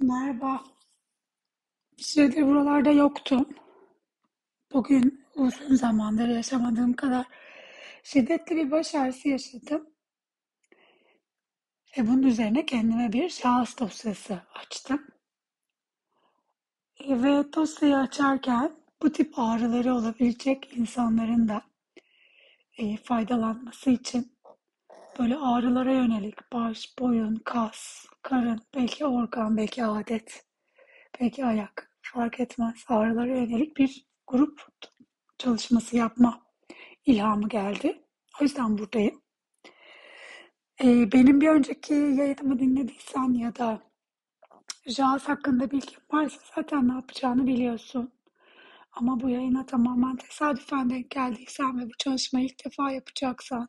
Merhaba. 0.00 0.64
Bir 1.98 2.02
süredir 2.02 2.46
buralarda 2.46 2.90
yoktum. 2.90 3.48
Bugün 4.72 5.26
uzun 5.34 5.74
zamandır 5.74 6.28
yaşamadığım 6.28 6.92
kadar 6.92 7.26
şiddetli 8.02 8.56
bir 8.56 8.70
baş 8.70 8.94
ağrısı 8.94 9.28
yaşadım. 9.28 9.90
Ve 11.98 12.06
bunun 12.08 12.22
üzerine 12.22 12.66
kendime 12.66 13.12
bir 13.12 13.28
şahıs 13.28 13.78
dosyası 13.78 14.42
açtım. 14.54 15.06
Ve 17.08 17.52
dosyayı 17.52 17.96
açarken 17.96 18.72
bu 19.02 19.12
tip 19.12 19.38
ağrıları 19.38 19.94
olabilecek 19.94 20.76
insanların 20.76 21.48
da 21.48 21.62
e, 22.78 22.96
faydalanması 22.96 23.90
için 23.90 24.32
böyle 25.18 25.36
ağrılara 25.36 25.92
yönelik 25.92 26.52
baş, 26.52 26.98
boyun, 26.98 27.36
kas, 27.44 28.06
karın, 28.22 28.60
belki 28.74 29.06
organ, 29.06 29.56
belki 29.56 29.84
adet, 29.84 30.44
belki 31.20 31.44
ayak 31.44 31.90
fark 32.02 32.40
etmez 32.40 32.84
ağrılara 32.88 33.36
yönelik 33.36 33.76
bir 33.76 34.06
grup 34.26 34.66
çalışması 35.38 35.96
yapma 35.96 36.42
ilhamı 37.06 37.48
geldi. 37.48 38.02
O 38.40 38.44
yüzden 38.44 38.78
buradayım. 38.78 39.22
Ee, 40.82 41.12
benim 41.12 41.40
bir 41.40 41.48
önceki 41.48 41.94
yayınımı 41.94 42.58
dinlediysen 42.58 43.32
ya 43.32 43.56
da 43.56 43.82
JAWS 44.86 45.24
hakkında 45.28 45.70
bilgin 45.70 45.98
varsa 46.12 46.40
zaten 46.54 46.88
ne 46.88 46.92
yapacağını 46.92 47.46
biliyorsun. 47.46 48.12
Ama 48.92 49.20
bu 49.20 49.28
yayına 49.28 49.66
tamamen 49.66 50.16
tesadüfen 50.16 50.90
denk 50.90 51.10
geldiysen 51.10 51.78
ve 51.80 51.86
bu 51.86 51.92
çalışmayı 51.98 52.46
ilk 52.46 52.64
defa 52.64 52.90
yapacaksan 52.90 53.68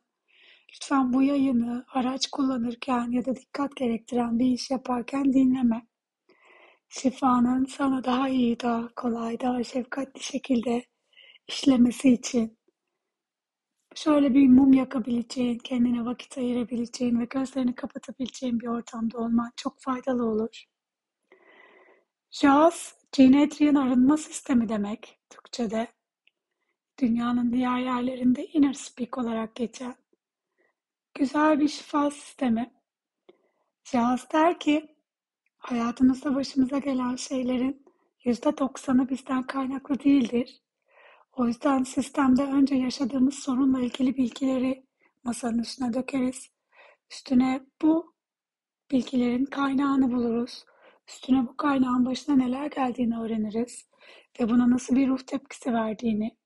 lütfen 0.74 1.12
bu 1.12 1.22
yayını 1.22 1.84
araç 1.88 2.26
kullanırken 2.30 3.10
ya 3.10 3.24
da 3.26 3.36
dikkat 3.36 3.76
gerektiren 3.76 4.38
bir 4.38 4.46
iş 4.46 4.70
yaparken 4.70 5.32
dinleme 5.32 5.86
şifanın 6.88 7.64
sana 7.64 8.04
daha 8.04 8.28
iyi, 8.28 8.60
daha 8.60 8.88
kolay, 8.94 9.40
daha 9.40 9.64
şefkatli 9.64 10.22
şekilde 10.22 10.84
işlemesi 11.48 12.12
için 12.12 12.58
şöyle 13.94 14.34
bir 14.34 14.48
mum 14.48 14.72
yakabileceğin, 14.72 15.58
kendine 15.58 16.04
vakit 16.04 16.38
ayırabileceğin 16.38 17.20
ve 17.20 17.24
gözlerini 17.24 17.74
kapatabileceğin 17.74 18.60
bir 18.60 18.66
ortamda 18.66 19.18
olman 19.18 19.52
çok 19.56 19.80
faydalı 19.80 20.24
olur. 20.24 20.64
Jaz, 22.30 22.94
Genetrian 23.12 23.74
arınma 23.74 24.16
sistemi 24.16 24.68
demek 24.68 25.18
Türkçe'de. 25.30 25.88
Dünyanın 27.00 27.52
diğer 27.52 27.78
yerlerinde 27.78 28.46
inner 28.46 28.72
speak 28.72 29.18
olarak 29.18 29.54
geçen. 29.54 30.01
Güzel 31.14 31.60
bir 31.60 31.68
şifa 31.68 32.10
sistemi. 32.10 32.72
Jaz 33.84 34.32
der 34.32 34.60
ki, 34.60 34.92
Hayatımızda 35.62 36.34
başımıza 36.34 36.78
gelen 36.78 37.16
şeylerin 37.16 37.84
yüzde 38.24 38.58
doksanı 38.58 39.08
bizden 39.08 39.42
kaynaklı 39.42 39.98
değildir. 40.00 40.62
O 41.32 41.46
yüzden 41.46 41.82
sistemde 41.82 42.42
önce 42.42 42.74
yaşadığımız 42.74 43.34
sorunla 43.34 43.80
ilgili 43.80 44.16
bilgileri 44.16 44.86
masanın 45.24 45.58
üstüne 45.58 45.92
dökeriz. 45.94 46.50
Üstüne 47.10 47.66
bu 47.82 48.14
bilgilerin 48.90 49.44
kaynağını 49.44 50.12
buluruz. 50.12 50.64
Üstüne 51.08 51.46
bu 51.46 51.56
kaynağın 51.56 52.06
başına 52.06 52.36
neler 52.36 52.66
geldiğini 52.66 53.18
öğreniriz. 53.18 53.88
Ve 54.40 54.48
buna 54.48 54.70
nasıl 54.70 54.96
bir 54.96 55.08
ruh 55.08 55.20
tepkisi 55.26 55.72
verdiğini. 55.72 56.36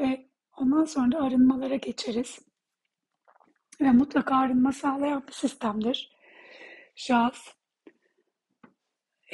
Ve 0.00 0.28
ondan 0.56 0.84
sonra 0.84 1.12
da 1.12 1.18
arınmalara 1.18 1.76
geçeriz. 1.76 2.38
Ve 3.80 3.92
mutlaka 3.92 4.36
arınma 4.36 4.72
sağlayan 4.72 5.26
bir 5.28 5.32
sistemdir. 5.32 6.16
Jaz, 6.96 7.56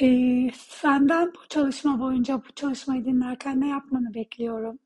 ee, 0.01 0.51
senden 0.53 1.33
bu 1.33 1.47
çalışma 1.49 1.99
boyunca 1.99 2.37
bu 2.37 2.51
çalışmayı 2.55 3.05
dinlerken 3.05 3.61
ne 3.61 3.67
yapmanı 3.67 4.13
bekliyorum? 4.13 4.79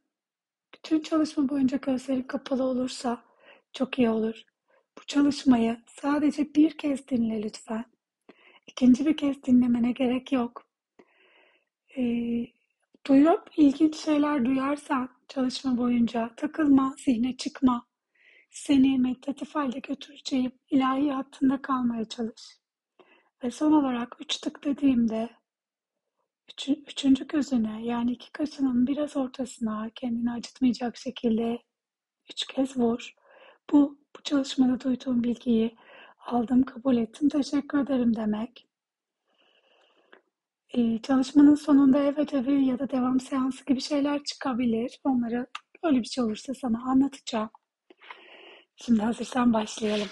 Bütün 0.75 0.99
çalışma 0.99 1.49
boyunca 1.49 1.77
gözlerin 1.77 2.21
kapalı 2.23 2.63
olursa 2.63 3.23
çok 3.73 3.99
iyi 3.99 4.09
olur. 4.09 4.43
Bu 4.97 5.05
çalışmayı 5.07 5.77
sadece 5.87 6.55
bir 6.55 6.77
kez 6.77 7.07
dinle 7.07 7.43
lütfen. 7.43 7.85
İkinci 8.67 9.05
bir 9.05 9.17
kez 9.17 9.43
dinlemene 9.43 9.91
gerek 9.91 10.31
yok. 10.31 10.67
Ee, 11.97 12.47
duyup 13.07 13.43
ilginç 13.57 13.95
şeyler 13.95 14.45
duyarsan 14.45 15.09
çalışma 15.27 15.77
boyunca 15.77 16.31
takılma, 16.37 16.95
zihne 16.97 17.37
çıkma. 17.37 17.85
Seni 18.49 18.99
meditatif 18.99 19.55
halde 19.55 19.79
götüreceğim 19.79 20.51
ilahi 20.69 21.11
hattında 21.11 21.61
kalmaya 21.61 22.05
çalış. 22.05 22.57
Ve 23.43 23.51
son 23.51 23.71
olarak 23.71 24.15
üç 24.19 24.37
tık 24.37 24.63
dediğimde 24.63 25.29
üç, 26.51 26.69
üçüncü 26.69 27.27
gözüne 27.27 27.85
yani 27.85 28.11
iki 28.11 28.31
kaşının 28.31 28.87
biraz 28.87 29.17
ortasına 29.17 29.89
kendini 29.95 30.31
acıtmayacak 30.31 30.97
şekilde 30.97 31.59
üç 32.29 32.47
kez 32.47 32.77
vur. 32.77 33.13
Bu, 33.71 33.99
bu 34.17 34.23
çalışmada 34.23 34.79
duyduğum 34.79 35.23
bilgiyi 35.23 35.75
aldım, 36.19 36.63
kabul 36.63 36.97
ettim, 36.97 37.29
teşekkür 37.29 37.79
ederim 37.79 38.15
demek. 38.15 38.67
Ee, 40.69 41.01
çalışmanın 41.01 41.55
sonunda 41.55 41.99
ev 42.03 42.17
ödevi 42.17 42.65
ya 42.65 42.79
da 42.79 42.89
devam 42.89 43.19
seansı 43.19 43.65
gibi 43.65 43.81
şeyler 43.81 44.23
çıkabilir. 44.23 44.99
Onları 45.03 45.47
öyle 45.83 45.99
bir 45.99 46.05
şey 46.05 46.23
olursa 46.23 46.53
sana 46.53 46.83
anlatacağım. 46.83 47.49
Şimdi 48.77 49.01
hazırsan 49.01 49.53
başlayalım. 49.53 50.07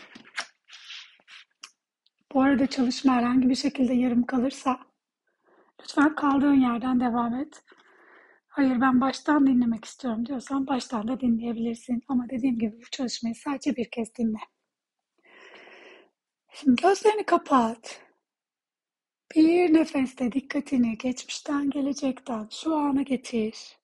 Bu 2.33 2.41
arada 2.41 2.67
çalışma 2.67 3.13
herhangi 3.13 3.49
bir 3.49 3.55
şekilde 3.55 3.93
yarım 3.93 4.25
kalırsa 4.25 4.79
lütfen 5.81 6.15
kaldığın 6.15 6.61
yerden 6.61 6.99
devam 6.99 7.35
et. 7.35 7.63
Hayır 8.47 8.81
ben 8.81 9.01
baştan 9.01 9.47
dinlemek 9.47 9.85
istiyorum 9.85 10.25
diyorsan 10.25 10.67
baştan 10.67 11.07
da 11.07 11.19
dinleyebilirsin. 11.19 12.01
Ama 12.07 12.29
dediğim 12.29 12.59
gibi 12.59 12.81
bu 12.81 12.89
çalışmayı 12.91 13.35
sadece 13.35 13.75
bir 13.75 13.91
kez 13.91 14.15
dinle. 14.15 14.39
Şimdi 16.51 16.81
gözlerini 16.81 17.25
kapat. 17.25 18.01
Bir 19.35 19.73
nefeste 19.73 20.31
dikkatini 20.31 20.97
geçmişten 20.97 21.69
gelecekten 21.69 22.47
şu 22.51 22.75
ana 22.75 23.01
getir. 23.01 23.77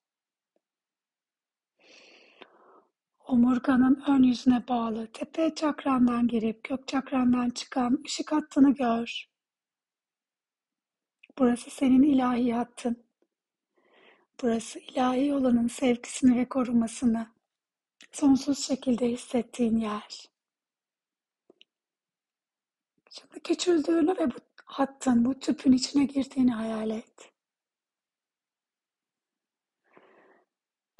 Omurganın 3.31 4.03
ön 4.07 4.23
yüzüne 4.23 4.67
bağlı 4.67 5.07
tepe 5.07 5.55
çakrandan 5.55 6.27
girip 6.27 6.63
gök 6.63 6.87
çakrandan 6.87 7.49
çıkan 7.49 8.03
ışık 8.05 8.31
hattını 8.31 8.73
gör. 8.73 9.25
Burası 11.37 11.69
senin 11.69 12.03
ilahi 12.03 12.53
hattın. 12.53 13.03
Burası 14.41 14.79
ilahi 14.79 15.33
olanın 15.33 15.67
sevgisini 15.67 16.37
ve 16.37 16.49
korumasını 16.49 17.27
sonsuz 18.11 18.59
şekilde 18.59 19.09
hissettiğin 19.09 19.77
yer. 19.77 20.29
Şimdi 23.09 23.39
küçüldüğünü 23.43 24.17
ve 24.17 24.31
bu 24.31 24.35
hattın, 24.65 25.25
bu 25.25 25.39
tüpün 25.39 25.71
içine 25.71 26.05
girdiğini 26.05 26.51
hayal 26.53 26.89
et. 26.89 27.31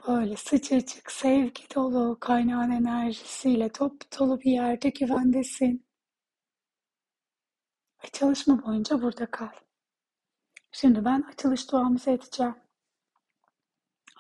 Böyle 0.08 0.36
sıcacık, 0.36 1.12
sevgi 1.12 1.64
dolu, 1.76 2.18
kaynağın 2.20 2.72
enerjisiyle 2.72 3.70
top 3.70 4.20
dolu 4.20 4.40
bir 4.42 4.52
yerde 4.52 4.90
güvendesin. 4.90 5.86
Ve 8.04 8.08
çalışma 8.14 8.66
boyunca 8.66 9.02
burada 9.02 9.26
kal. 9.26 9.50
Şimdi 10.72 11.06
ben 11.06 11.22
açılış 11.22 11.72
duamızı 11.72 12.12
edeceğim. 12.12 12.56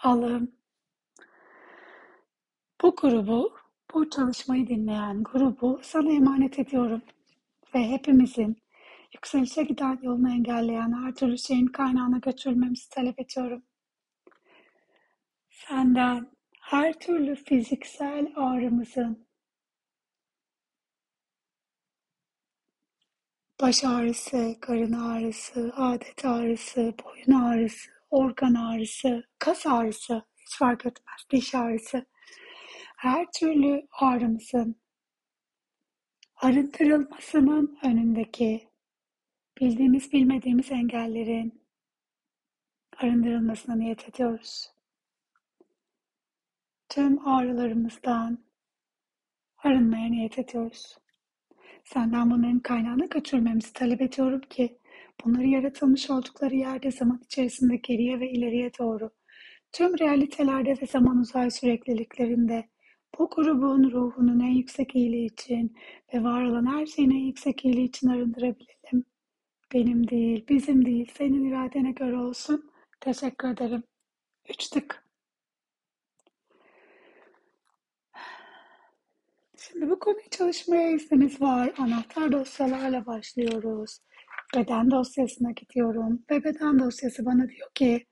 Allah'ım 0.04 0.52
bu 2.82 2.96
grubu, 2.96 3.58
bu 3.94 4.10
çalışmayı 4.10 4.68
dinleyen 4.68 5.24
grubu 5.24 5.80
sana 5.84 6.12
emanet 6.12 6.60
ediyorum. 6.60 7.02
Ve 7.76 7.90
hepimizin 7.90 8.58
yükselişe 9.14 9.64
giden 9.64 10.00
yolunu 10.02 10.32
engelleyen 10.32 11.06
her 11.06 11.16
türlü 11.16 11.38
şeyin 11.38 11.68
kaynağına 11.68 12.18
götürmemizi 12.18 12.90
talep 12.90 13.20
ediyorum. 13.20 13.64
Senden 15.68 16.32
her 16.62 16.94
türlü 17.00 17.36
fiziksel 17.36 18.34
ağrımızın, 18.36 19.28
baş 23.62 23.84
ağrısı, 23.84 24.56
karın 24.62 24.94
ağrısı, 24.94 25.74
adet 25.76 26.26
ağrısı, 26.26 26.94
boyun 27.04 27.42
ağrısı, 27.42 27.92
organ 28.10 28.54
ağrısı, 28.54 29.24
kas 29.40 29.68
ağrısı, 29.68 30.24
hiç 30.38 30.58
fark 30.58 30.86
etmez, 30.86 31.22
diş 31.32 31.56
ağrısı, 31.56 32.06
her 32.98 33.28
türlü 33.40 33.88
ağrımızın 33.92 34.82
arındırılmasının 36.36 37.80
önündeki 37.84 38.70
bildiğimiz 39.62 40.14
bilmediğimiz 40.14 40.72
engellerin 40.72 41.66
arındırılmasına 42.98 43.76
niyet 43.76 44.10
ediyoruz 44.10 44.81
tüm 46.92 47.28
ağrılarımızdan 47.28 48.38
arınmaya 49.58 50.10
niyet 50.10 50.40
ediyoruz. 50.40 50.98
Senden 51.84 52.32
bunların 52.32 52.60
kaynağını 52.60 53.10
götürmemizi 53.10 53.74
talep 53.74 54.02
ediyorum 54.02 54.42
ki 54.50 54.82
Bunları 55.26 55.48
yaratılmış 55.48 56.10
oldukları 56.10 56.56
yerde 56.56 56.92
zaman 56.92 57.22
içerisinde 57.26 57.76
geriye 57.76 58.20
ve 58.20 58.32
ileriye 58.32 58.72
doğru, 58.80 59.12
tüm 59.72 60.00
realitelerde 60.00 60.76
ve 60.82 60.86
zaman 60.86 61.18
uzay 61.18 61.52
sürekliliklerinde 61.52 62.70
bu 63.20 63.30
grubun 63.30 63.92
ruhunun 63.92 64.40
en 64.40 64.52
yüksek 64.52 64.96
iyiliği 64.96 65.26
için 65.26 65.78
ve 66.14 66.24
var 66.24 66.46
olan 66.46 66.66
her 66.66 66.86
şeyin 66.86 67.12
en 67.12 67.26
yüksek 67.26 67.66
iyiliği 67.66 67.88
için 67.88 68.08
arındırabilelim. 68.08 69.06
Benim 69.74 70.08
değil, 70.08 70.46
bizim 70.50 70.86
değil, 70.86 71.12
senin 71.18 71.50
iradene 71.50 71.92
göre 71.92 72.18
olsun. 72.18 72.72
Teşekkür 73.00 73.48
ederim. 73.48 73.84
Üç 74.50 74.70
tık. 74.70 75.01
Şimdi 79.68 79.90
bu 79.90 80.00
konuyu 80.00 80.30
çalışmaya 80.32 80.92
izniniz 80.92 81.42
var. 81.42 81.74
Anahtar 81.78 82.32
dosyalarla 82.32 83.06
başlıyoruz. 83.06 84.00
Beden 84.56 84.92
dosyasına 84.92 85.52
gidiyorum 85.52 86.26
ve 86.32 86.44
beden 86.44 86.80
dosyası 86.80 87.26
bana 87.26 87.50
diyor 87.50 87.70
ki 87.76 88.08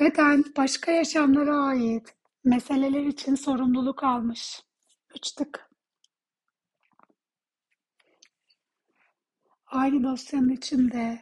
beden 0.00 0.44
başka 0.56 0.92
yaşamlara 0.92 1.56
ait 1.56 2.14
meseleler 2.44 3.06
için 3.06 3.34
sorumluluk 3.34 4.04
almış. 4.04 4.62
Üç 5.16 5.32
tık. 5.32 5.70
Aynı 9.66 10.04
dosyanın 10.04 10.48
içinde 10.48 11.20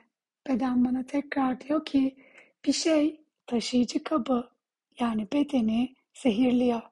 beden 0.48 0.84
bana 0.84 1.06
tekrar 1.06 1.60
diyor 1.60 1.84
ki 1.84 2.16
bir 2.64 2.72
şey 2.72 3.24
taşıyıcı 3.46 4.04
kabı 4.04 4.50
yani 4.98 5.28
bedeni 5.32 5.94
zehirliyor. 6.14 6.82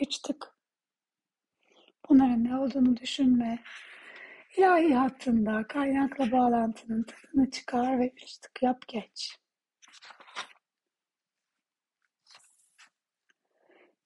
Üç 0.00 0.18
tık. 0.18 0.55
Bunların 2.08 2.44
ne 2.44 2.56
olduğunu 2.56 2.96
düşünme. 2.96 3.58
İlahi 4.56 4.94
hattında 4.94 5.66
kaynakla 5.68 6.32
bağlantının 6.32 7.02
tadını 7.02 7.50
çıkar 7.50 7.98
ve 7.98 8.12
üç 8.16 8.38
tık 8.38 8.62
yap 8.62 8.88
geç. 8.88 9.38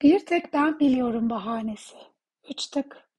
Bir 0.03 0.27
tek 0.27 0.53
ben 0.53 0.79
biliyorum 0.81 1.31
bahanesi. 1.31 1.97
Üç 2.51 2.67
tık. 2.67 3.11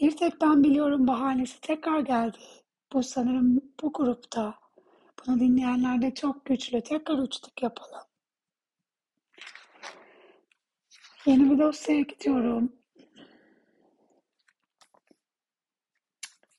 Bir 0.00 0.16
tek 0.16 0.40
ben 0.40 0.64
biliyorum 0.64 1.06
bahanesi 1.06 1.60
tekrar 1.60 2.00
geldi. 2.00 2.38
Bu 2.92 3.02
sanırım 3.02 3.60
bu 3.82 3.92
grupta. 3.92 4.54
Bunu 5.26 5.40
dinleyenler 5.40 6.02
de 6.02 6.14
çok 6.14 6.44
güçlü. 6.44 6.82
Tekrar 6.82 7.18
üç 7.18 7.38
tık 7.40 7.62
yapalım. 7.62 8.11
Yeni 11.26 11.50
bir 11.50 11.58
dosyaya 11.58 12.00
gidiyorum. 12.00 12.72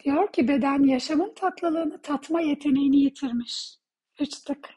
Diyor 0.04 0.32
ki 0.32 0.48
beden 0.48 0.84
yaşamın 0.84 1.34
tatlılığını 1.34 2.02
tatma 2.02 2.42
yeteneğini 2.42 2.98
yitirmiş. 2.98 3.78
Üç 4.20 4.40
tık. 4.40 4.70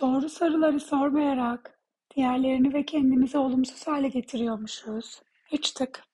Doğru 0.00 0.28
soruları 0.28 0.80
sormayarak 0.80 1.78
diğerlerini 2.16 2.74
ve 2.74 2.84
kendimizi 2.84 3.38
olumsuz 3.38 3.86
hale 3.86 4.08
getiriyormuşuz. 4.08 5.22
Üç 5.52 5.70
tık. 5.72 6.04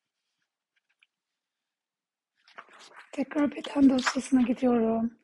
Tekrar 3.13 3.51
beden 3.51 3.91
dosyasına 3.91 4.43
gidiyorum. 4.43 5.18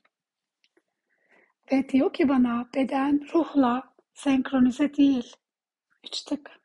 Ve 1.73 1.89
diyor 1.89 2.13
ki 2.13 2.29
bana 2.29 2.69
beden 2.75 3.29
ruhla 3.35 3.95
senkronize 4.15 4.95
değil. 4.95 5.37
Üç 6.05 6.23
tık. 6.23 6.61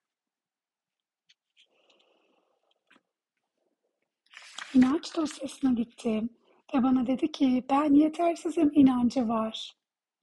İnanç 4.73 5.15
dosyasına 5.15 5.71
gittim 5.71 6.29
ve 6.73 6.83
bana 6.83 7.07
dedi 7.07 7.31
ki 7.31 7.65
ben 7.69 7.93
yetersizim 7.93 8.71
inancı 8.73 9.27
var. 9.27 9.75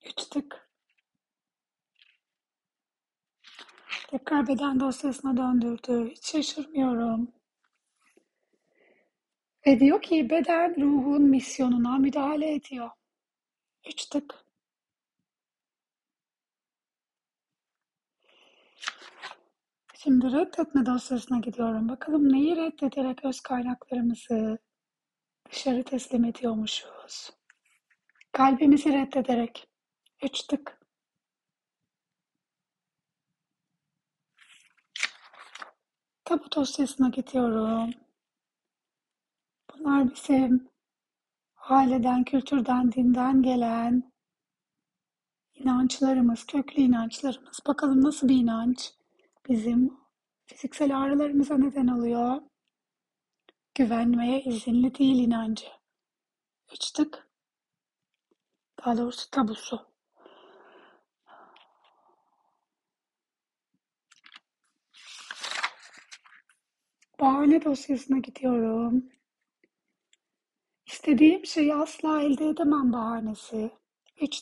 Üç 0.07 0.25
tık. 0.25 0.71
Tekrar 4.09 4.49
beden 4.49 4.81
dosyasına 4.81 5.37
döndürdü. 5.37 6.11
Hiç 6.11 6.27
şaşırmıyorum. 6.27 7.33
Ve 9.67 9.81
diyor 9.81 10.03
ki 10.03 10.31
beden 10.31 10.77
ruhun 10.81 11.23
misyonuna 11.23 11.99
müdahale 11.99 12.55
ediyor. 12.55 12.91
Üç 13.87 14.07
tık. 14.07 14.46
Şimdi 19.99 20.33
reddetme 20.33 20.87
dosyasına 20.87 21.39
gidiyorum. 21.39 21.89
Bakalım 21.89 22.33
neyi 22.33 22.57
reddederek 22.57 23.25
öz 23.25 23.41
kaynaklarımızı 23.41 24.59
dışarı 25.51 25.85
teslim 25.85 26.25
ediyormuşuz. 26.25 27.31
Kalbimizi 28.33 28.93
reddederek. 28.93 29.69
Üç 30.23 30.43
tık. 30.43 30.81
Tabu 36.25 36.53
dosyasına 36.57 37.09
gidiyorum. 37.09 37.91
Bunlar 39.75 40.15
bizim 40.15 40.69
aileden, 41.57 42.25
kültürden, 42.25 42.93
dinden 42.93 43.43
gelen 43.43 44.13
inançlarımız, 45.55 46.47
köklü 46.47 46.83
inançlarımız. 46.83 47.61
Bakalım 47.67 48.03
nasıl 48.05 48.29
bir 48.29 48.37
inanç 48.37 48.96
bizim 49.49 49.99
fiziksel 50.47 50.99
ağrılarımıza 50.99 51.59
neden 51.59 51.87
oluyor. 51.87 52.43
Güvenmeye 53.75 54.43
izinli 54.43 54.95
değil 54.95 55.27
inancı. 55.27 55.67
Üç 56.73 56.91
tık. 56.91 57.29
Daha 58.79 58.99
doğrusu 58.99 59.31
tabusu. 59.31 59.87
Bahane 67.21 67.65
dosyasına 67.65 68.19
gidiyorum. 68.19 69.09
İstediğim 70.87 71.47
şeyi 71.47 71.75
asla 71.75 72.23
elde 72.23 72.49
edemem 72.49 72.93
bahanesi. 72.93 73.71
Üç 74.21 74.41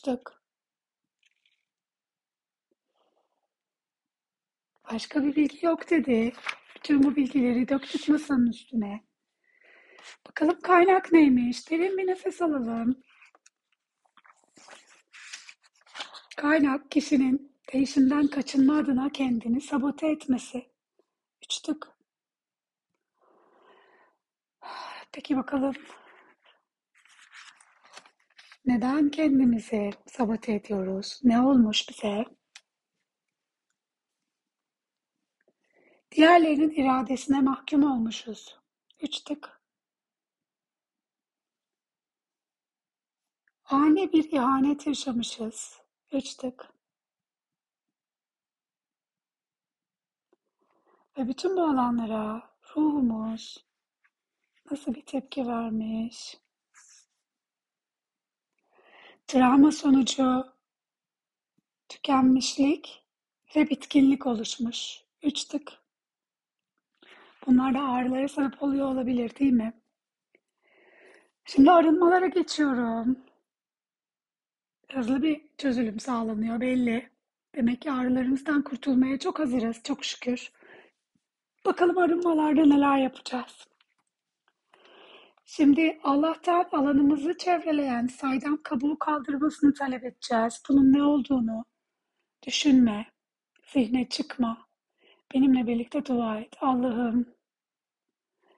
Başka 4.91 5.23
bir 5.23 5.35
bilgi 5.35 5.65
yok 5.65 5.89
dedi. 5.89 6.33
Bütün 6.75 7.03
bu 7.03 7.15
bilgileri 7.15 7.67
döktük 7.67 8.09
masanın 8.09 8.47
üstüne. 8.47 9.03
Bakalım 10.27 10.59
kaynak 10.61 11.11
neymiş? 11.11 11.71
Derin 11.71 11.97
bir 11.97 12.07
nefes 12.07 12.41
alalım. 12.41 13.03
Kaynak 16.37 16.91
kişinin 16.91 17.55
değişimden 17.73 18.27
kaçınma 18.27 18.77
adına 18.77 19.09
kendini 19.09 19.61
sabote 19.61 20.07
etmesi. 20.07 20.65
Üç 21.43 21.59
tık. 21.61 21.87
Peki 25.11 25.37
bakalım 25.37 25.73
neden 28.65 29.09
kendimizi 29.09 29.89
sabote 30.07 30.53
ediyoruz? 30.53 31.19
Ne 31.23 31.41
olmuş 31.41 31.89
bize? 31.89 32.25
Diğerlerinin 36.15 36.69
iradesine 36.69 37.41
mahkum 37.41 37.91
olmuşuz. 37.91 38.57
Üç 39.01 39.19
tık. 39.19 39.61
Ani 43.65 44.13
bir 44.13 44.31
ihanet 44.31 44.87
yaşamışız. 44.87 45.81
Üç 46.11 46.35
tık. 46.35 46.73
Ve 51.17 51.27
bütün 51.27 51.57
bu 51.57 51.61
alanlara 51.61 52.55
ruhumuz 52.75 53.65
nasıl 54.71 54.93
bir 54.93 55.05
tepki 55.05 55.47
vermiş? 55.47 56.37
Travma 59.27 59.71
sonucu 59.71 60.53
tükenmişlik 61.89 63.05
ve 63.55 63.69
bitkinlik 63.69 64.25
oluşmuş. 64.25 65.03
Üç 65.21 65.45
tık. 65.45 65.84
Bunlar 67.47 67.73
da 67.73 67.79
ağrılara 67.79 68.27
sebep 68.27 68.63
oluyor 68.63 68.87
olabilir 68.87 69.35
değil 69.39 69.53
mi? 69.53 69.73
Şimdi 71.45 71.71
arınmalara 71.71 72.27
geçiyorum. 72.27 73.19
Hızlı 74.91 75.23
bir 75.23 75.41
çözülüm 75.57 75.99
sağlanıyor 75.99 76.61
belli. 76.61 77.09
Demek 77.55 77.81
ki 77.81 77.91
ağrılarımızdan 77.91 78.61
kurtulmaya 78.61 79.19
çok 79.19 79.39
hazırız 79.39 79.83
çok 79.83 80.05
şükür. 80.05 80.51
Bakalım 81.65 81.97
arınmalarda 81.97 82.65
neler 82.65 82.97
yapacağız. 82.97 83.67
Şimdi 85.45 85.99
Allah'tan 86.03 86.69
alanımızı 86.71 87.37
çevreleyen 87.37 88.07
saydam 88.07 88.59
kabuğu 88.63 88.99
kaldırmasını 88.99 89.73
talep 89.73 90.03
edeceğiz. 90.03 90.63
Bunun 90.69 90.93
ne 90.93 91.03
olduğunu 91.03 91.65
Düşünme, 92.47 93.05
zihne 93.73 94.09
çıkma. 94.09 94.67
Benimle 95.33 95.67
birlikte 95.67 96.05
dua 96.05 96.39
et. 96.39 96.53
Allah'ım 96.61 97.34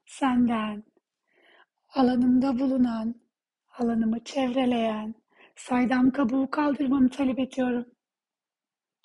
senden 0.07 0.83
alanımda 1.89 2.59
bulunan, 2.59 3.15
alanımı 3.77 4.23
çevreleyen, 4.23 5.15
saydam 5.55 6.11
kabuğu 6.11 6.51
kaldırmamı 6.51 7.09
talep 7.09 7.39
ediyorum. 7.39 7.85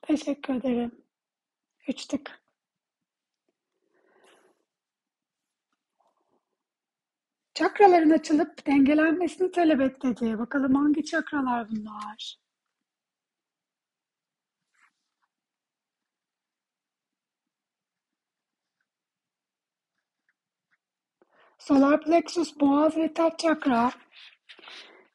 Teşekkür 0.02 0.54
ederim. 0.54 1.04
Üç 1.88 2.06
tık. 2.06 2.42
Çakraların 7.54 8.10
açılıp 8.10 8.66
dengelenmesini 8.66 9.50
talep 9.50 9.80
et 9.80 10.02
dedi. 10.02 10.38
Bakalım 10.38 10.74
hangi 10.74 11.04
çakralar 11.04 11.70
bunlar? 11.70 12.41
Solar 21.66 22.00
plexus, 22.00 22.60
boğaz 22.60 22.96
ve 22.96 23.14
taç 23.14 23.38
çakra. 23.38 23.92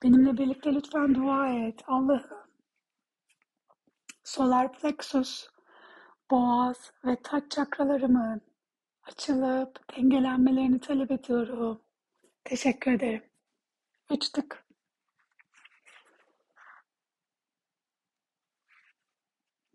Benimle 0.03 0.37
birlikte 0.37 0.73
lütfen 0.73 1.15
dua 1.15 1.49
et. 1.49 1.81
Allah'ım. 1.87 2.47
Solar 4.23 4.73
plexus, 4.73 5.47
boğaz 6.31 6.91
ve 7.05 7.17
taç 7.23 7.51
çakralarımın 7.51 8.41
açılıp 9.03 9.97
dengelenmelerini 9.97 10.79
talep 10.79 11.11
ediyorum. 11.11 11.81
Teşekkür 12.43 12.91
ederim. 12.91 13.23
Üç 14.11 14.29
tık. 14.29 14.65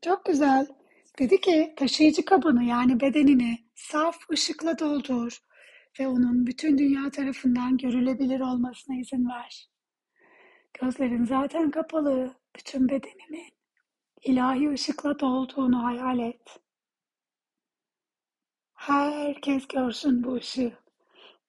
Çok 0.03 0.25
güzel. 0.25 0.67
Dedi 1.19 1.41
ki 1.41 1.75
taşıyıcı 1.77 2.25
kabını 2.25 2.65
yani 2.65 3.01
bedenini 3.01 3.59
saf 3.75 4.31
ışıkla 4.31 4.79
doldur 4.79 5.52
ve 6.01 6.09
onun 6.09 6.47
bütün 6.47 6.79
dünya 6.79 7.11
tarafından 7.11 7.77
görülebilir 7.77 8.41
olmasına 8.41 8.97
izin 8.97 9.29
ver. 9.29 9.69
Gözlerin 10.81 11.25
zaten 11.25 11.71
kapalı. 11.71 12.35
Bütün 12.57 12.89
bedeninin 12.89 13.53
ilahi 14.23 14.71
ışıkla 14.71 15.21
dolduğunu 15.21 15.85
hayal 15.85 16.19
et. 16.19 16.61
Herkes 18.75 19.69
görsün 19.69 20.25
bu 20.25 20.35
ışığı. 20.35 20.79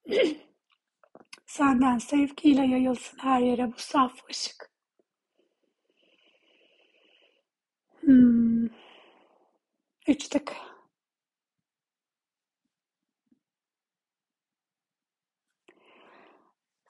Senden 1.45 1.97
sevgiyle 1.97 2.65
yayılsın 2.65 3.17
her 3.17 3.39
yere 3.39 3.67
bu 3.73 3.77
saf 3.77 4.29
ışık. 4.29 4.69
Hmm. 7.99 8.65
Üç 10.07 10.27
tık. 10.29 10.53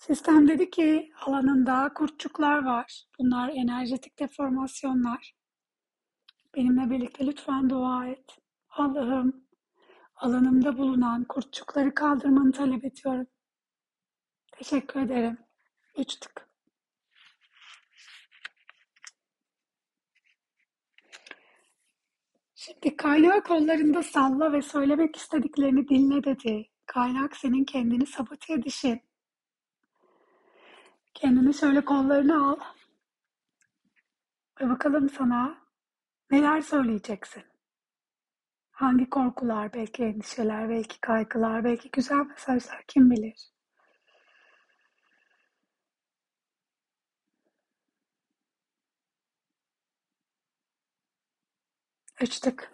Sistem 0.07 0.47
dedi 0.47 0.69
ki 0.69 1.11
alanında 1.25 1.93
kurtçuklar 1.93 2.65
var. 2.65 3.03
Bunlar 3.19 3.49
enerjetik 3.49 4.19
deformasyonlar. 4.19 5.33
Benimle 6.55 6.89
birlikte 6.89 7.27
lütfen 7.27 7.69
dua 7.69 8.07
et. 8.07 8.37
Allah'ım 8.69 9.45
alanımda 10.15 10.77
bulunan 10.77 11.23
kurtçukları 11.23 11.93
kaldırmanı 11.93 12.51
talep 12.51 12.85
ediyorum. 12.85 13.27
Teşekkür 14.51 14.99
ederim. 14.99 15.37
Üç. 15.97 16.19
Şimdi 22.55 22.95
kaynağı 22.95 23.43
kollarında 23.43 24.03
salla 24.03 24.53
ve 24.53 24.61
söylemek 24.61 25.15
istediklerini 25.15 25.87
dinle 25.87 26.23
dedi. 26.23 26.69
Kaynak 26.85 27.37
senin 27.37 27.63
kendini 27.63 28.05
sabote 28.05 28.53
edişin. 28.53 29.12
Kendini 31.23 31.53
şöyle 31.53 31.85
kollarını 31.85 32.47
al. 32.47 32.59
Ve 34.61 34.69
bakalım 34.69 35.09
sana 35.09 35.57
neler 36.31 36.61
söyleyeceksin. 36.61 37.43
Hangi 38.71 39.09
korkular, 39.09 39.73
belki 39.73 40.03
endişeler, 40.03 40.69
belki 40.69 41.01
kaygılar, 41.01 41.63
belki 41.63 41.91
güzel 41.91 42.17
mesajlar 42.17 42.83
kim 42.87 43.11
bilir. 43.11 43.51
Açtık. 52.21 52.71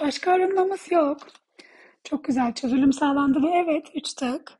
Başka 0.00 0.32
arınmamız 0.32 0.92
yok. 0.92 1.45
Çok 2.06 2.24
güzel 2.24 2.54
çözülüm 2.54 2.92
sağlandı 2.92 3.42
ve 3.42 3.48
evet 3.48 3.86
üç 3.94 4.14
tık. 4.14 4.52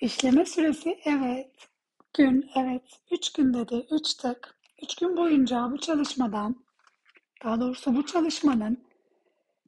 İşleme 0.00 0.44
süresi 0.44 0.98
evet. 1.04 1.68
Gün 2.14 2.50
evet. 2.56 2.82
Üç 3.10 3.32
gün 3.32 3.54
dedi. 3.54 3.86
Üç 3.90 4.14
tık. 4.14 4.58
Üç 4.82 4.94
gün 4.94 5.16
boyunca 5.16 5.68
bu 5.72 5.78
çalışmadan, 5.78 6.56
daha 7.44 7.60
doğrusu 7.60 7.96
bu 7.96 8.06
çalışmanın 8.06 8.84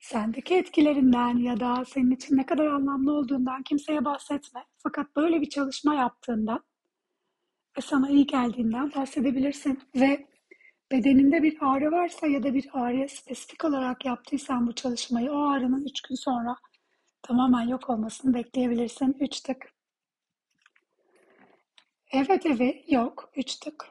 sendeki 0.00 0.54
etkilerinden 0.54 1.36
ya 1.36 1.60
da 1.60 1.84
senin 1.84 2.10
için 2.10 2.36
ne 2.36 2.46
kadar 2.46 2.66
anlamlı 2.66 3.12
olduğundan 3.12 3.62
kimseye 3.62 4.04
bahsetme. 4.04 4.64
Fakat 4.78 5.16
böyle 5.16 5.40
bir 5.40 5.50
çalışma 5.50 5.94
yaptığında 5.94 6.60
ve 7.78 7.80
sana 7.80 8.10
iyi 8.10 8.26
geldiğinden 8.26 8.92
bahsedebilirsin. 8.94 9.80
Ve 9.96 10.26
bedeninde 10.94 11.42
bir 11.42 11.56
ağrı 11.60 11.92
varsa 11.92 12.26
ya 12.26 12.42
da 12.42 12.54
bir 12.54 12.70
ağrıya 12.72 13.08
spesifik 13.08 13.64
olarak 13.64 14.04
yaptıysan 14.04 14.66
bu 14.66 14.74
çalışmayı 14.74 15.32
o 15.32 15.48
ağrının 15.48 15.84
üç 15.84 16.00
gün 16.02 16.14
sonra 16.14 16.56
tamamen 17.22 17.68
yok 17.68 17.90
olmasını 17.90 18.34
bekleyebilirsin. 18.34 19.16
Üç 19.20 19.40
tık. 19.40 19.72
Evet 22.12 22.46
evi 22.46 22.84
yok. 22.88 23.30
Üç 23.36 23.56
tık. 23.56 23.86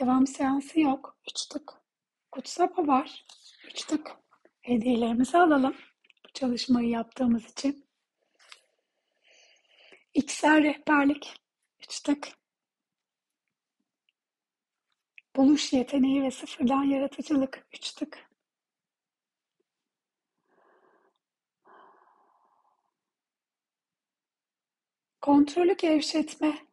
Devam 0.00 0.26
seansı 0.26 0.80
yok. 0.80 1.18
Üç 1.30 1.46
tık. 1.46 1.72
Kutsama 2.32 2.86
var. 2.86 3.24
Üç 3.66 3.84
tık. 3.84 4.16
Hediyelerimizi 4.60 5.38
alalım. 5.38 5.74
Bu 6.24 6.32
çalışmayı 6.34 6.88
yaptığımız 6.88 7.50
için. 7.50 7.84
İçsel 10.14 10.62
rehberlik. 10.62 11.34
Üç 11.80 12.00
tık. 12.00 12.28
Buluş 15.36 15.72
yeteneği 15.72 16.22
ve 16.22 16.30
sıfırdan 16.30 16.82
yaratıcılık. 16.82 17.66
Üç 17.72 17.92
tık. 17.92 18.30
Kontrolü 25.20 25.76
gevşetme. 25.76 26.66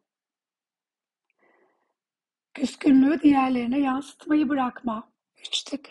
Küskünlüğü 2.54 3.20
diğerlerine 3.22 3.78
yansıtmayı 3.80 4.48
bırakma. 4.48 5.12
Üç 5.36 5.62
tık. 5.62 5.90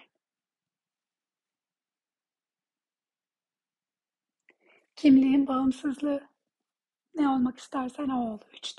Kimliğin 4.96 5.48
bağımsızlığı. 5.48 6.30
Ne 7.16 7.30
olmak 7.30 7.60
istersen 7.60 8.10
o 8.10 8.34
ol. 8.34 8.40
Üç 8.54 8.74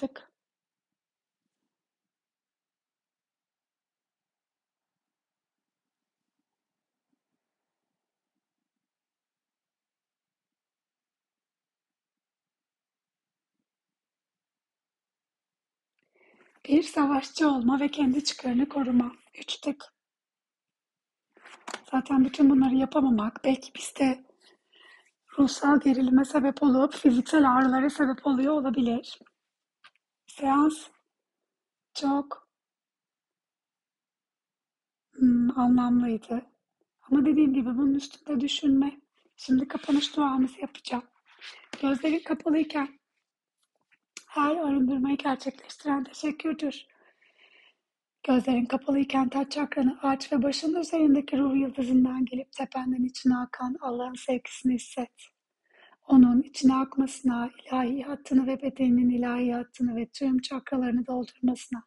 Bir 16.68 16.83
savaşçı 16.83 17.49
olma 17.49 17.80
ve 17.80 17.88
kendi 17.88 18.25
çıkarını 18.25 18.68
koruma. 18.68 19.12
Üç 19.38 19.56
tık. 19.61 19.85
Zaten 21.90 22.25
bütün 22.25 22.50
bunları 22.50 22.75
yapamamak 22.75 23.40
belki 23.44 23.75
bizde 23.75 24.25
ruhsal 25.38 25.80
gerilime 25.80 26.25
sebep 26.25 26.62
olup 26.62 26.94
fiziksel 26.94 27.52
ağrılara 27.52 27.90
sebep 27.90 28.26
oluyor 28.26 28.52
olabilir. 28.52 29.18
Seans 30.26 30.88
çok 31.94 32.49
hmm, 35.12 35.59
anlamlıydı. 35.59 36.47
Ama 37.02 37.26
dediğim 37.26 37.54
gibi 37.54 37.68
bunun 37.68 37.94
üstünde 37.94 38.40
düşünme. 38.40 39.00
Şimdi 39.37 39.68
kapanış 39.68 40.16
duamızı 40.16 40.61
yapacağım. 40.61 41.04
Gözlerin 41.83 42.23
kapalıyken 42.25 42.99
her 44.34 44.56
arındırmayı 44.56 45.16
gerçekleştiren 45.16 46.04
teşekkürdür. 46.04 46.86
Gözlerin 48.26 48.66
kapalıyken 48.66 49.28
taç 49.28 49.52
çakranı 49.52 49.98
aç 50.02 50.32
ve 50.32 50.42
başının 50.42 50.80
üzerindeki 50.80 51.38
ruh 51.38 51.56
yıldızından 51.56 52.24
gelip 52.24 52.52
tependen 52.52 53.04
içine 53.04 53.36
akan 53.36 53.76
Allah'ın 53.80 54.14
sevgisini 54.14 54.74
hisset. 54.74 55.12
Onun 56.06 56.42
içine 56.42 56.74
akmasına, 56.74 57.50
ilahi 57.64 58.02
hattını 58.02 58.46
ve 58.46 58.62
bedeninin 58.62 59.10
ilahi 59.10 59.54
hattını 59.54 59.96
ve 59.96 60.06
tüm 60.06 60.38
çakralarını 60.38 61.06
doldurmasına 61.06 61.84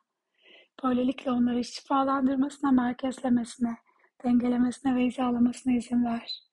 Böylelikle 0.83 1.31
onları 1.31 1.63
şifalandırmasına, 1.63 2.71
merkezlemesine, 2.71 3.77
dengelemesine 4.23 4.95
ve 4.95 5.05
hizalamasına 5.05 5.73
izin 5.73 6.05
ver. 6.05 6.43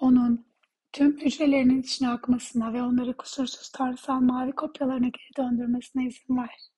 Onun 0.00 0.51
tüm 0.92 1.20
hücrelerinin 1.20 1.80
içine 1.80 2.08
akmasına 2.08 2.72
ve 2.72 2.82
onları 2.82 3.16
kusursuz 3.16 3.68
tanrısal 3.72 4.20
mavi 4.20 4.52
kopyalarına 4.52 5.08
geri 5.08 5.36
döndürmesine 5.36 6.06
izin 6.06 6.36
ver. 6.36 6.72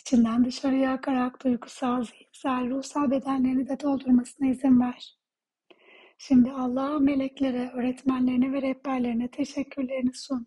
İçinden 0.00 0.44
dışarıya 0.44 0.92
akarak 0.92 1.44
duygusal, 1.44 2.04
zihinsel, 2.04 2.70
ruhsal 2.70 3.10
bedenlerini 3.10 3.68
de 3.68 3.80
doldurmasına 3.80 4.48
izin 4.48 4.80
ver. 4.80 5.18
Şimdi 6.18 6.52
Allah'a, 6.52 6.98
meleklere, 6.98 7.70
öğretmenlerine 7.70 8.52
ve 8.52 8.62
rehberlerine 8.62 9.28
teşekkürlerini 9.28 10.14
sun. 10.14 10.46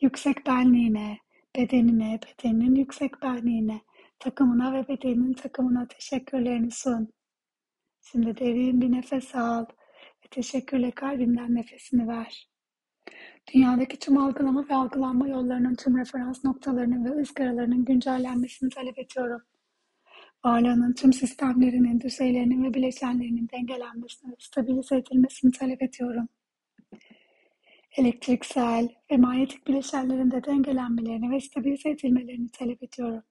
Yüksek 0.00 0.46
benliğine, 0.46 1.18
bedenine, 1.56 2.20
bedeninin 2.26 2.74
yüksek 2.74 3.22
benliğine, 3.22 3.80
takımına 4.18 4.72
ve 4.72 4.88
bedeninin 4.88 5.32
takımına 5.32 5.88
teşekkürlerini 5.88 6.70
sun. 6.70 7.08
Şimdi 8.02 8.36
derin 8.36 8.80
bir 8.80 8.92
nefes 8.92 9.34
al 9.34 9.64
ve 10.24 10.28
teşekkürle 10.30 10.90
kalbinden 10.90 11.54
nefesini 11.54 12.08
ver. 12.08 12.48
Dünyadaki 13.54 13.98
tüm 13.98 14.18
algılama 14.18 14.68
ve 14.68 14.74
algılanma 14.74 15.28
yollarının 15.28 15.74
tüm 15.74 15.98
referans 15.98 16.44
noktalarının 16.44 17.04
ve 17.04 17.20
ızgaralarının 17.20 17.84
güncellenmesini 17.84 18.70
talep 18.70 18.98
ediyorum. 18.98 19.42
Varlığının 20.44 20.92
tüm 20.92 21.12
sistemlerinin, 21.12 22.00
düzeylerinin 22.00 22.64
ve 22.64 22.74
bileşenlerinin 22.74 23.48
dengelenmesini 23.52 24.30
ve 24.30 24.36
stabilize 24.38 24.96
edilmesini 24.96 25.52
talep 25.52 25.82
ediyorum. 25.82 26.28
Elektriksel 27.96 28.88
ve 29.10 29.16
manyetik 29.16 29.66
bileşenlerin 29.66 30.30
de 30.30 30.44
dengelenmelerini 30.44 31.30
ve 31.30 31.40
stabilize 31.40 31.90
edilmelerini 31.90 32.48
talep 32.48 32.82
ediyorum. 32.82 33.22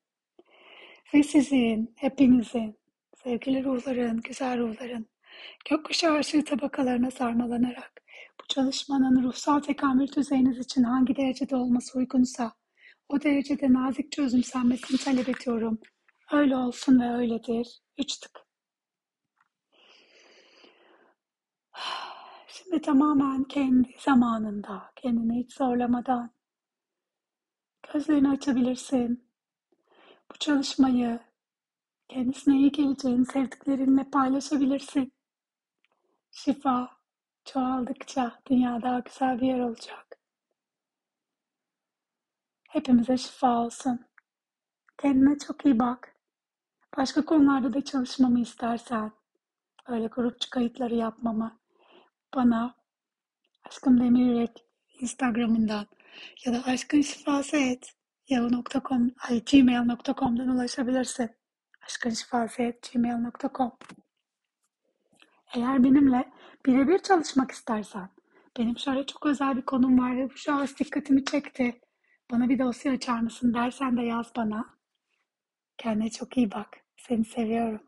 Ve 1.13 1.23
sizin, 1.23 1.93
hepinizin, 1.95 2.75
sevgili 3.23 3.63
ruhların, 3.63 4.21
güzel 4.21 4.59
ruhların, 4.59 5.07
gökkuşağı 5.69 6.19
ışığı 6.19 6.45
tabakalarına 6.45 7.11
sarmalanarak 7.11 8.01
bu 8.41 8.47
çalışmanın 8.47 9.23
ruhsal 9.23 9.59
tekamül 9.59 10.07
düzeyiniz 10.07 10.59
için 10.59 10.83
hangi 10.83 11.15
derecede 11.15 11.55
olması 11.55 11.97
uygunsa 11.99 12.53
o 13.09 13.21
derecede 13.21 13.73
nazikçe 13.73 14.21
özümsenmesini 14.21 14.97
talep 14.97 15.29
ediyorum. 15.29 15.79
Öyle 16.31 16.55
olsun 16.55 16.99
ve 16.99 17.13
öyledir. 17.13 17.81
Üç 17.97 18.17
tık. 18.17 18.39
Şimdi 22.47 22.81
tamamen 22.81 23.43
kendi 23.43 23.89
zamanında, 23.99 24.91
kendini 24.95 25.43
hiç 25.43 25.53
zorlamadan 25.53 26.31
gözlerini 27.93 28.29
açabilirsin. 28.29 29.29
Bu 30.31 30.37
çalışmayı 30.39 31.19
kendisine 32.07 32.57
iyi 32.57 32.71
geleceğini 32.71 33.25
sevdiklerinle 33.25 34.09
paylaşabilirsin. 34.09 35.13
Şifa 36.33 36.97
çoğaldıkça 37.45 38.39
dünya 38.49 38.81
daha 38.81 38.99
güzel 38.99 39.41
bir 39.41 39.47
yer 39.47 39.59
olacak. 39.59 40.17
Hepimize 42.69 43.17
şifa 43.17 43.57
olsun. 43.57 44.05
Kendine 44.97 45.37
çok 45.37 45.65
iyi 45.65 45.79
bak. 45.79 46.15
Başka 46.97 47.25
konularda 47.25 47.73
da 47.73 47.83
çalışmamı 47.83 48.39
istersen, 48.39 49.11
öyle 49.87 50.07
grupçu 50.07 50.49
kayıtları 50.49 50.95
yapmamı 50.95 51.59
bana 52.35 52.75
Aşkım 53.63 53.99
Demirek 53.99 54.65
Instagram'ından 54.99 55.87
ya 56.45 56.53
da 56.53 56.63
aşkın 56.65 57.01
şifası 57.01 57.57
et 57.57 57.93
yahoo.com 58.27 59.11
ay 59.29 59.43
gmail.com'dan 59.45 60.47
ulaşabilirsin. 60.47 61.31
Aşkın 61.85 62.09
şifası 62.09 62.61
et 62.61 62.89
gmail.com 62.93 63.71
Eğer 65.55 65.83
benimle 65.83 66.31
birebir 66.65 66.99
çalışmak 66.99 67.51
istersen, 67.51 68.09
benim 68.57 68.77
şöyle 68.77 69.05
çok 69.05 69.25
özel 69.25 69.57
bir 69.57 69.61
konum 69.61 69.99
var 69.99 70.17
ve 70.17 70.29
bu 70.29 70.37
şahıs 70.37 70.79
dikkatimi 70.79 71.25
çekti. 71.25 71.81
Bana 72.31 72.49
bir 72.49 72.59
dosya 72.59 72.91
açar 72.91 73.19
mısın 73.19 73.53
dersen 73.53 73.97
de 73.97 74.01
yaz 74.01 74.31
bana. 74.35 74.77
Kendine 75.77 76.09
çok 76.09 76.37
iyi 76.37 76.51
bak. 76.51 76.77
Seni 76.97 77.25
seviyorum. 77.25 77.81